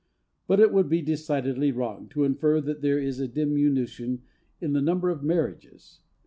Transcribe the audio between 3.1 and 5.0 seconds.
a diminution in the